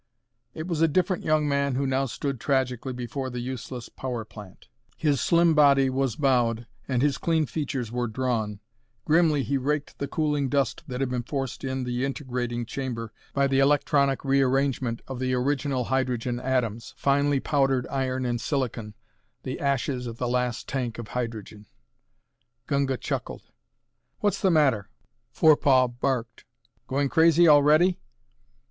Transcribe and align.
It 0.55 0.65
was 0.67 0.81
a 0.81 0.87
different 0.87 1.23
young 1.23 1.47
man 1.47 1.75
who 1.75 1.85
now 1.85 2.07
stood 2.07 2.39
tragically 2.39 2.91
before 2.91 3.29
the 3.29 3.39
useless 3.39 3.87
power 3.87 4.25
plant. 4.25 4.67
His 4.97 5.21
slim 5.21 5.53
body 5.53 5.91
was 5.91 6.15
bowed, 6.15 6.65
and 6.87 7.03
his 7.03 7.19
clean 7.19 7.45
features 7.45 7.91
were 7.91 8.07
drawn. 8.07 8.61
Grimly 9.05 9.43
he 9.43 9.59
raked 9.59 9.99
the 9.99 10.07
cooling 10.07 10.49
dust 10.49 10.81
that 10.87 11.01
had 11.01 11.11
been 11.11 11.21
forced 11.21 11.63
in 11.63 11.83
the 11.83 12.03
integrating 12.03 12.65
chamber 12.65 13.13
by 13.35 13.45
the 13.45 13.59
electronic 13.59 14.25
rearrangement 14.25 15.03
of 15.07 15.19
the 15.19 15.35
original 15.35 15.83
hydrogen 15.83 16.39
atoms 16.39 16.95
finely 16.97 17.39
powdered 17.39 17.85
iron 17.91 18.25
and 18.25 18.41
silicon 18.41 18.95
the 19.43 19.59
"ashes" 19.59 20.07
of 20.07 20.17
the 20.17 20.27
last 20.27 20.67
tank 20.67 20.97
of 20.97 21.09
hydrogen. 21.09 21.67
Gunga 22.65 22.97
chuckled. 22.97 23.51
"What's 24.17 24.41
the 24.41 24.49
matter?" 24.49 24.89
Forepaugh 25.31 25.89
barked. 25.99 26.43
"Going 26.87 27.07
crazy 27.07 27.47
already?" 27.47 27.99